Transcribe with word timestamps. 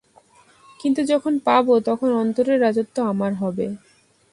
কিন্তু 0.79 1.01
যখন 1.11 1.33
পাব 1.47 1.65
তখন 1.87 2.09
অন্তরের 2.21 2.57
রাজত্ব 2.61 2.97
আমার 3.11 3.31
হবে। 3.33 3.65